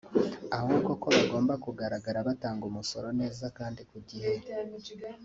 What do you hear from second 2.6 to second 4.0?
umusoro neza kandi ku